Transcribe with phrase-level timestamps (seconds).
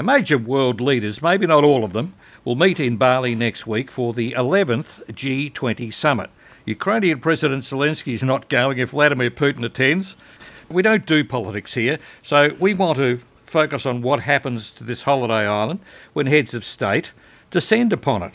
[0.00, 3.90] Now, major world leaders, maybe not all of them, will meet in Bali next week
[3.90, 6.30] for the 11th G20 summit.
[6.64, 10.16] Ukrainian President Zelensky is not going if Vladimir Putin attends.
[10.70, 15.02] We don't do politics here, so we want to focus on what happens to this
[15.02, 15.80] holiday island
[16.14, 17.12] when heads of state
[17.50, 18.32] descend upon it.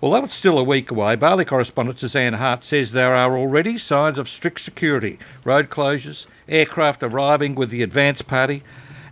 [0.00, 4.16] Although it's still a week away, Bali correspondent Suzanne Hart says there are already signs
[4.16, 8.62] of strict security, road closures, aircraft arriving with the advance party,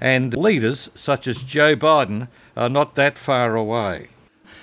[0.00, 4.08] and leaders such as Joe Biden are not that far away.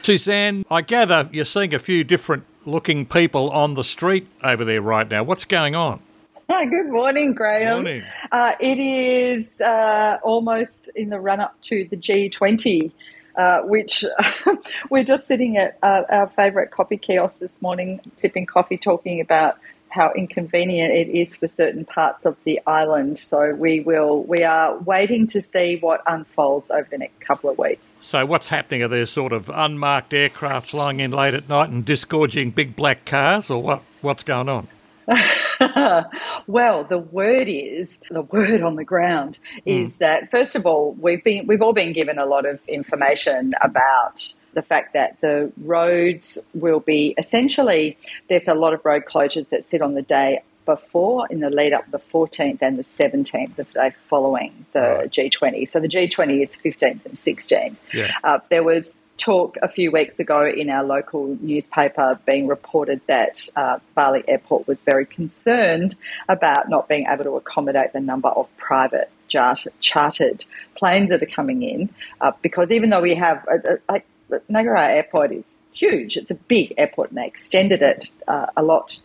[0.03, 4.81] Suzanne, I gather you're seeing a few different looking people on the street over there
[4.81, 5.23] right now.
[5.23, 5.99] What's going on?
[6.47, 7.69] Good morning, Graeme.
[7.69, 8.03] Morning.
[8.31, 12.91] Uh, it is uh, almost in the run up to the G20,
[13.35, 14.05] uh, which
[14.89, 19.57] we're just sitting at uh, our favourite coffee kiosk this morning, sipping coffee, talking about
[19.95, 23.17] how inconvenient it is for certain parts of the island.
[23.17, 27.57] So we will we are waiting to see what unfolds over the next couple of
[27.57, 27.95] weeks.
[28.01, 28.83] So what's happening?
[28.83, 33.05] Are there sort of unmarked aircraft flying in late at night and disgorging big black
[33.05, 33.81] cars, or what?
[34.01, 34.67] What's going on?
[36.47, 39.97] well, the word is the word on the ground is mm.
[39.99, 44.33] that first of all we've been we've all been given a lot of information about
[44.53, 47.97] the fact that the roads will be essentially
[48.29, 51.73] there's a lot of road closures that sit on the day before in the lead
[51.73, 55.09] up the 14th and the 17th, the day following the right.
[55.11, 55.67] G20.
[55.67, 57.75] So the G20 is 15th and 16th.
[57.93, 58.11] Yeah.
[58.23, 63.47] Uh, there was talk a few weeks ago in our local newspaper being reported that
[63.55, 65.95] uh, Bali Airport was very concerned
[66.27, 71.63] about not being able to accommodate the number of private chartered planes that are coming
[71.63, 71.89] in
[72.21, 76.35] uh, because even though we have a, a, a, Nagara Airport is huge, it's a
[76.35, 79.01] big airport and they extended it uh, a lot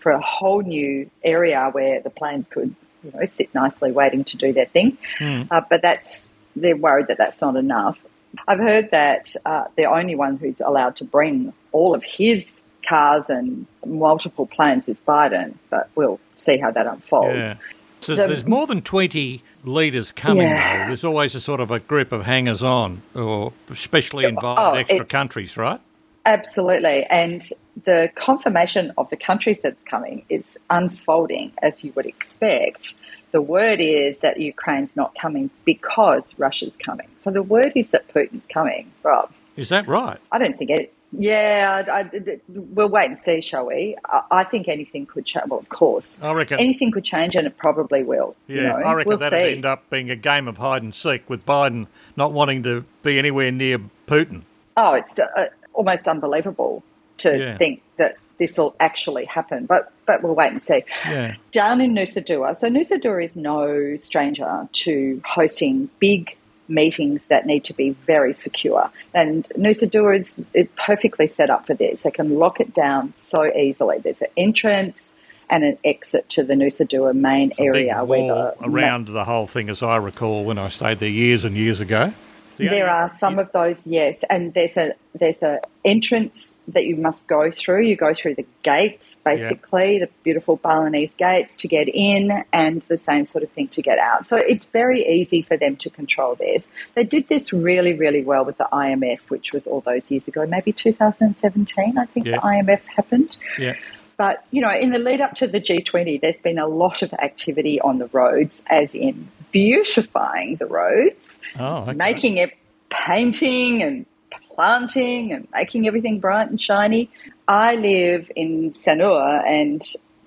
[0.00, 4.36] for a whole new area where the planes could you know sit nicely waiting to
[4.36, 5.48] do their thing, mm.
[5.68, 7.98] but that's they're worried that that's not enough.
[8.46, 13.28] I've heard that uh, the only one who's allowed to bring all of his cars
[13.28, 17.52] and multiple planes is Biden, but we'll see how that unfolds.
[17.52, 17.60] Yeah.
[18.00, 20.82] So the, there's more than 20 leaders coming, yeah.
[20.82, 20.88] though.
[20.88, 25.04] There's always a sort of a group of hangers on, or especially involved oh, extra
[25.04, 25.80] countries, right?
[26.24, 27.04] Absolutely.
[27.04, 27.42] And
[27.84, 32.94] the confirmation of the countries that's coming is unfolding as you would expect.
[33.30, 37.08] The word is that Ukraine's not coming because Russia's coming.
[37.22, 39.30] So the word is that Putin's coming, Rob.
[39.56, 40.18] Is that right?
[40.32, 40.94] I don't think it.
[41.10, 43.96] Yeah, I, I, we'll wait and see, shall we?
[44.04, 45.46] I, I, think anything could change.
[45.48, 48.36] Well, of course, I reckon anything could change, and it probably will.
[48.46, 48.74] Yeah, you know?
[48.74, 51.86] I reckon we'll that'll end up being a game of hide and seek with Biden
[52.16, 54.42] not wanting to be anywhere near Putin.
[54.76, 56.82] Oh, it's uh, almost unbelievable
[57.18, 57.56] to yeah.
[57.56, 59.66] think that this will actually happen.
[59.66, 60.84] But but we'll wait and see.
[61.04, 61.34] Yeah.
[61.52, 66.36] Down in Nusa Dua, so Nusa Dua is no stranger to hosting big
[66.68, 68.90] meetings that need to be very secure.
[69.14, 70.40] And Nusa Dua is
[70.76, 72.02] perfectly set up for this.
[72.02, 73.98] They can lock it down so easily.
[73.98, 75.14] There's an entrance
[75.50, 79.70] and an exit to the Nusa Dua main area where the, around the whole thing,
[79.70, 82.12] as I recall when I stayed there years and years ago.
[82.58, 86.96] The there are some of those, yes, and there's a there's a entrance that you
[86.96, 87.82] must go through.
[87.82, 92.98] You go through the gates, basically, the beautiful Balinese gates to get in, and the
[92.98, 94.26] same sort of thing to get out.
[94.26, 96.70] So it's very easy for them to control this.
[96.94, 100.46] They did this really, really well with the IMF, which was all those years ago,
[100.46, 101.96] maybe 2017.
[101.98, 103.36] I think the IMF happened.
[103.58, 103.74] Yeah.
[104.18, 107.12] But, you know, in the lead up to the G20, there's been a lot of
[107.14, 111.92] activity on the roads, as in beautifying the roads, oh, okay.
[111.92, 112.58] making it
[112.90, 114.06] painting and
[114.54, 117.08] planting and making everything bright and shiny.
[117.46, 119.82] I live in Sanur and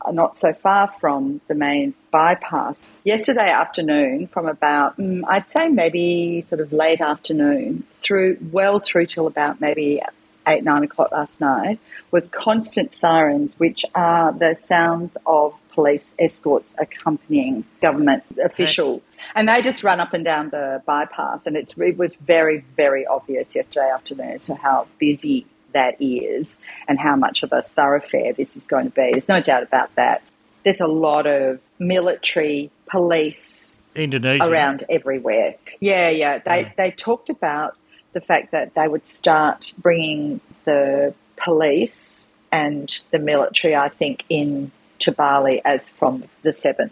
[0.10, 2.86] not so far from the main bypass.
[3.04, 9.08] Yesterday afternoon, from about, mm, I'd say maybe sort of late afternoon, through well through
[9.08, 10.02] till about maybe
[10.52, 11.80] eight, nine o'clock last night,
[12.12, 19.02] was constant sirens, which are the sounds of police escorts accompanying government officials.
[19.36, 21.46] And they just run up and down the bypass.
[21.48, 27.00] And it was very, very obvious yesterday afternoon as to how busy that is and
[27.00, 29.12] how much of a thoroughfare this is going to be.
[29.12, 30.22] There's no doubt about that.
[30.64, 34.44] There's a lot of military, police Indonesia.
[34.44, 35.56] around everywhere.
[35.80, 36.40] Yeah, yeah.
[36.40, 36.72] They, yeah.
[36.78, 37.78] they talked about
[38.14, 44.72] the fact that they would start bringing the police and the military, I think, in
[45.00, 46.92] to Bali as from the 7th.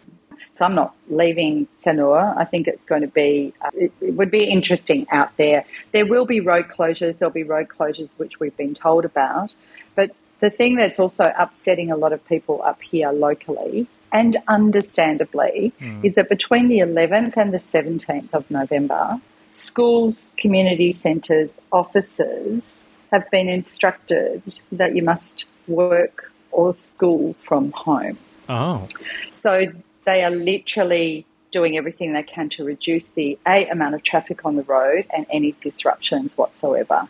[0.56, 2.36] So I'm not leaving Sanur.
[2.38, 5.63] I think it's going to be, uh, it, it, would be interesting out there.
[5.94, 7.18] There will be road closures.
[7.18, 9.54] There'll be road closures, which we've been told about.
[9.95, 10.12] But
[10.42, 16.04] the thing that's also upsetting a lot of people up here locally, and understandably, mm.
[16.04, 19.21] is that between the 11th and the 17th of November,
[19.51, 24.41] schools, community centres, offices have been instructed
[24.71, 28.17] that you must work or school from home.
[28.47, 28.88] Oh.
[29.35, 29.67] So
[30.06, 34.56] they are literally doing everything they can to reduce the A amount of traffic on
[34.56, 37.07] the road and any disruptions whatsoever.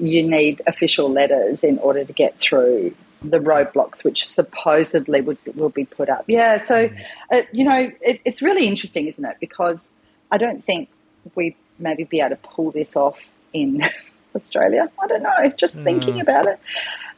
[0.00, 5.70] You need official letters in order to get through the roadblocks which supposedly would will
[5.70, 6.24] be put up.
[6.28, 6.88] Yeah, so
[7.32, 9.36] uh, you know it, it's really interesting, isn't it?
[9.40, 9.92] Because
[10.30, 10.88] I don't think
[11.34, 13.20] we maybe be able to pull this off
[13.52, 13.82] in
[14.38, 14.90] Australia.
[15.02, 16.58] I don't know, just thinking about it,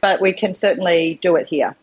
[0.01, 1.75] but we can certainly do it here.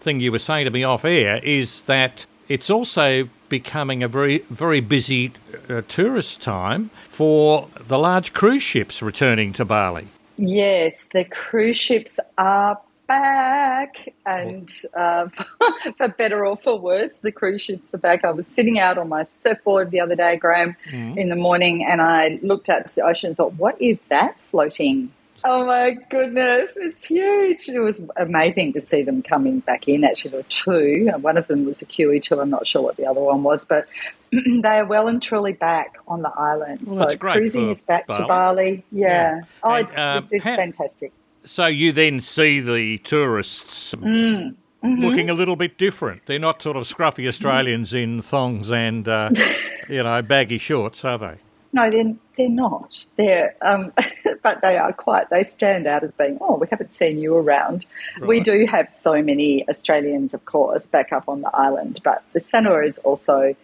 [0.00, 4.38] Thing you were saying to me off air is that it's also becoming a very
[4.50, 5.32] very busy
[5.68, 10.08] uh, tourist time for the large cruise ships returning to Bali.
[10.36, 15.28] Yes, the cruise ships are back, and uh,
[15.96, 18.24] for better or for worse, the cruise ships are back.
[18.24, 21.16] I was sitting out on my surfboard the other day, Graeme, Mm.
[21.16, 24.38] in the morning, and I looked out to the ocean and thought, "What is that
[24.50, 25.10] floating?"
[25.44, 27.68] Oh my goodness, it's huge!
[27.68, 30.02] It was amazing to see them coming back in.
[30.02, 31.10] Actually, there were two.
[31.20, 32.40] One of them was a QE2.
[32.40, 33.86] I'm not sure what the other one was, but
[34.32, 36.80] they are well and truly back on the island.
[36.86, 38.20] Well, so cruising is back Bali.
[38.22, 38.84] to Bali.
[38.90, 39.06] Yeah.
[39.08, 39.40] Yeah.
[39.62, 41.12] Oh, And, it's, um, it's, it's fantastic.
[41.46, 45.02] So you then see the tourists Mm, mm-hmm.
[45.02, 46.26] looking a little bit different.
[46.26, 49.30] They're not sort of scruffy Australians in thongs and uh,
[49.88, 51.36] you know baggy shorts, are they?
[51.72, 53.04] No, they're, they're not.
[53.16, 53.92] They're, um,
[54.42, 57.84] but they are quite, they stand out as being, oh, we haven't seen you around.
[58.22, 62.40] We do have so many Australians, of course, back up on the island, but the
[62.40, 63.54] Sanur is also,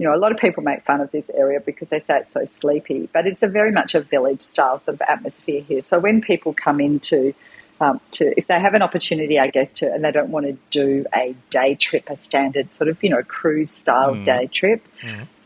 [0.00, 2.32] you know, a lot of people make fun of this area because they say it's
[2.32, 5.82] so sleepy, but it's a very much a village style sort of atmosphere here.
[5.82, 7.34] So when people come into,
[7.82, 10.56] um, to if they have an opportunity, I guess, to and they don't want to
[10.70, 14.82] do a day trip, a standard sort of you know cruise style day trip,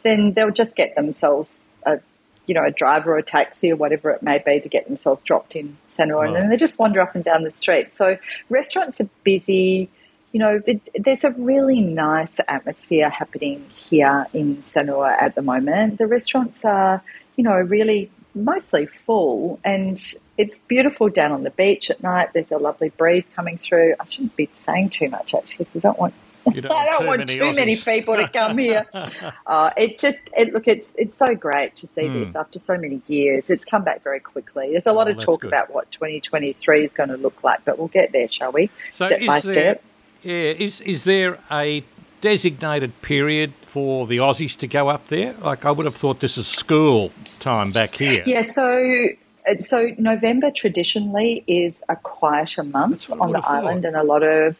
[0.05, 1.99] then they'll just get themselves a
[2.47, 5.21] you know a driver or a taxi or whatever it may be to get themselves
[5.25, 7.93] dropped in Sanur, and then they just wander up and down the street.
[7.93, 8.19] So
[8.51, 9.91] restaurants are busy.
[10.35, 15.99] You know, it, there's a really nice atmosphere happening here in Sanur at the moment.
[15.99, 17.03] The restaurants are,
[17.37, 19.97] you know, really mostly full, and
[20.37, 22.33] it's beautiful down on the beach at night.
[22.35, 23.95] There's a lovely breeze coming through.
[24.01, 26.15] I shouldn't be saying too much actually, because I don't want
[26.53, 28.87] You don't I don't want want too too many many people to come here.
[29.47, 32.15] uh, it's just it, look, it's it's so great to see Hmm.
[32.25, 33.51] this after so many years.
[33.51, 34.73] It's come back very quickly.
[34.73, 35.49] There's a lot Oh, of talk good.
[35.55, 38.69] about what 2023 is going to look like, but we'll get there, shall we?
[38.91, 39.85] So step by there, step.
[40.25, 41.85] Yeah, is is there a
[42.21, 45.35] designated period for the Aussies to go up there?
[45.35, 48.23] Like I would have thought this is school time back here.
[48.27, 49.09] Yeah, so
[49.49, 53.65] uh, so November traditionally is a quieter month That's what I on the have thought.
[53.65, 54.57] island, and a lot of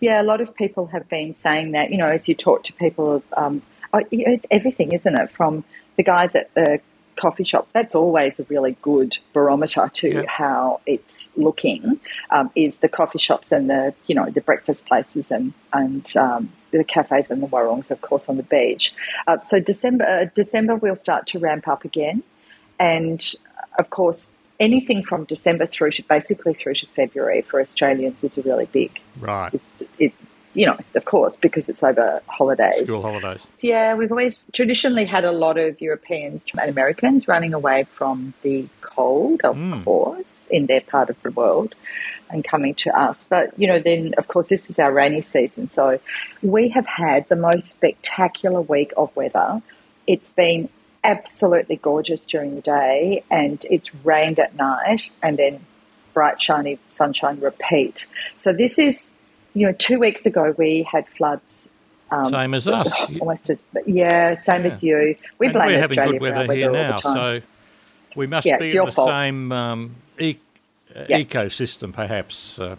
[0.00, 1.90] yeah, a lot of people have been saying that.
[1.90, 3.62] You know, as you talk to people, um,
[3.92, 5.30] oh, it's everything, isn't it?
[5.30, 5.64] From
[5.96, 6.80] the guys at the
[7.16, 10.22] coffee shop, that's always a really good barometer to Yeah.
[10.26, 12.00] how it's looking.
[12.30, 16.52] Um, is the coffee shops and the you know the breakfast places and and um,
[16.70, 18.92] the cafes and the warungs, of course, on the beach.
[19.26, 22.22] Uh, so December, uh, December we'll start to ramp up again,
[22.78, 23.34] and
[23.78, 28.42] of course, anything from December through to basically through to February for Australians is a
[28.42, 29.00] really big.
[29.18, 29.52] Right.
[29.54, 30.12] It's, it,
[30.54, 32.84] you know, of course, because it's over holidays.
[32.84, 33.44] School holidays.
[33.60, 38.68] Yeah, we've always traditionally had a lot of Europeans and Americans running away from the
[38.80, 39.82] cold, of hmm.
[39.82, 41.74] course, in their part of the world
[42.30, 43.24] and coming to us.
[43.28, 45.66] But, you know, then, of course, this is our rainy season.
[45.66, 45.98] So
[46.42, 49.60] we have had the most spectacular week of weather.
[50.06, 50.68] It's been
[51.02, 55.66] absolutely gorgeous during the day and it's rained at night and then
[56.14, 58.06] bright, shiny sunshine repeat.
[58.38, 59.10] So this is,
[59.54, 61.70] you know, two weeks ago we had floods.
[62.10, 62.92] Um, Same as us.
[63.20, 64.66] Almost as, yeah, same Yeah.
[64.66, 65.16] as you.
[65.38, 67.02] We And blame we're having Australia good for our weather weather here all now, the
[67.02, 67.42] time.
[67.42, 67.46] so
[68.16, 69.08] we must Yeah, be in the fault.
[69.08, 70.36] same um, e-
[71.08, 71.18] Yeah.
[71.20, 72.58] ecosystem, perhaps.
[72.58, 72.76] Uh,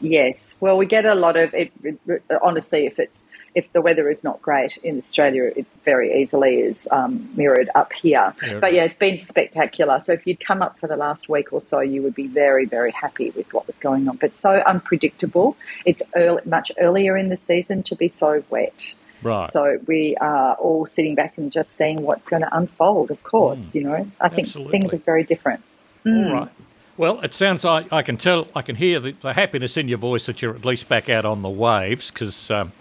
[0.00, 1.72] Yes, well, we get a lot of it.
[1.82, 6.56] it- Honestly, if it's if the weather is not great in Australia, it very easily
[6.56, 8.34] is um, mirrored up here.
[8.44, 8.58] Yeah.
[8.58, 10.00] But yeah, it's been spectacular.
[10.00, 12.64] So if you'd come up for the last week or so, you would be very,
[12.64, 14.16] very happy with what was going on.
[14.16, 15.56] But so unpredictable.
[15.84, 18.96] It's early, much earlier in the season to be so wet.
[19.22, 19.52] right.
[19.52, 23.10] So we are all sitting back and just seeing what's going to unfold.
[23.10, 24.80] Of course, you know, I think Absolutely.
[24.80, 25.62] things are very different.
[26.06, 26.50] All right.
[26.96, 29.98] Well, it sounds like I can tell, I can hear the, the happiness in your
[29.98, 32.72] voice that you're at least back out on the waves because um,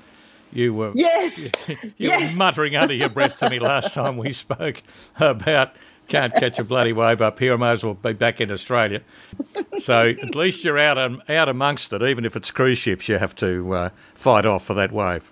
[0.56, 1.38] you were Yes.
[1.68, 2.32] you Yes.
[2.32, 4.82] were muttering under your breath to me last time we spoke
[5.20, 5.76] about
[6.08, 7.54] can't catch a bloody wave up here.
[7.54, 9.02] I may as well be back in Australia.
[9.78, 13.18] So at least you're out um, out amongst it, even if it's cruise ships you
[13.18, 15.32] have to uh, fight off for that wave.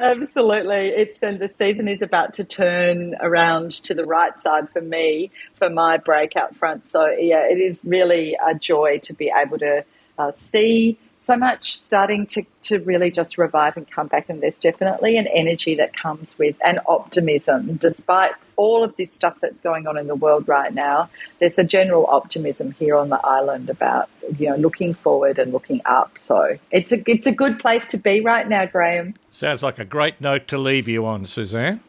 [0.00, 0.88] Absolutely.
[0.88, 5.30] It's and the season is about to turn around to the right side for me
[5.56, 6.86] for my break out front.
[6.86, 9.84] So yeah, it is really a joy to be able to
[10.18, 14.28] uh, see so much starting to, to really just revive and come back.
[14.28, 19.36] And there's definitely an energy that comes with an optimism, despite all of this stuff
[19.40, 21.08] that's going on in the world right now.
[21.38, 25.80] There's a general optimism here on the island about you know looking forward and looking
[25.84, 26.18] up.
[26.18, 29.14] So it's a it's a good place to be right now, Graeme.
[29.30, 31.80] Sounds like a great note to leave you on, Suzanne.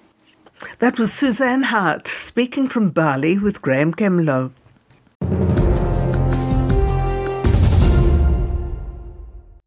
[0.80, 4.52] That was Suzanne Hart speaking from Bali with Graeme Kemlo.